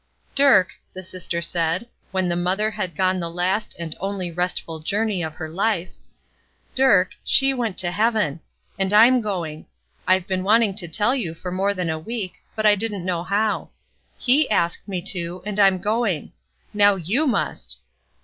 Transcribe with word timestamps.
"Dirk," 0.33 0.73
the 0.93 1.03
sister 1.03 1.43
said, 1.43 1.87
when 2.09 2.27
the 2.27 2.35
mother 2.35 2.71
had 2.71 2.95
gone 2.95 3.19
the 3.19 3.29
last 3.29 3.75
and 3.77 3.95
only 3.99 4.31
restful 4.31 4.79
journey 4.79 5.21
of 5.21 5.35
her 5.35 5.47
life, 5.47 5.91
"Dirk, 6.73 7.11
she 7.23 7.53
went 7.53 7.77
to 7.77 7.91
heaven; 7.91 8.39
and 8.79 8.93
I'm 8.95 9.21
going. 9.21 9.67
I've 10.07 10.25
been 10.25 10.43
wanting 10.43 10.73
to 10.77 10.87
tell 10.87 11.13
you 11.13 11.35
for 11.35 11.51
more 11.51 11.75
than 11.75 11.91
a 11.91 11.99
week, 11.99 12.33
but 12.55 12.65
I 12.65 12.73
didn't 12.73 13.05
know 13.05 13.23
how. 13.23 13.69
He 14.17 14.49
asked 14.49 14.87
me 14.87 15.03
to, 15.03 15.43
and 15.45 15.59
I'm 15.59 15.77
going. 15.77 16.31
Now 16.73 16.95
you 16.95 17.27
must. 17.27 17.77